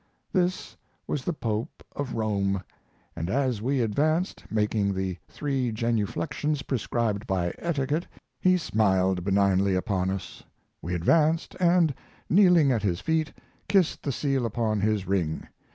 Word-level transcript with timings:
This 0.33 0.75
was 1.05 1.23
the 1.25 1.31
Pope 1.33 1.83
of 1.95 2.15
Rome, 2.15 2.63
and 3.15 3.29
as 3.29 3.61
we 3.61 3.81
advanced, 3.81 4.43
making 4.49 4.95
the 4.95 5.19
three 5.27 5.71
genuflexions 5.71 6.63
prescribed 6.63 7.27
by 7.27 7.53
etiquette, 7.59 8.07
he 8.39 8.57
smiled 8.57 9.23
benignly 9.23 9.75
upon 9.75 10.09
us. 10.09 10.41
We 10.81 10.95
advanced 10.95 11.55
and, 11.59 11.93
kneeling 12.31 12.71
at 12.71 12.81
his 12.81 12.99
feet, 12.99 13.31
kissed 13.69 14.01
the 14.01 14.11
seal 14.11 14.43
upon 14.47 14.81
his 14.81 15.05
ring. 15.05 15.47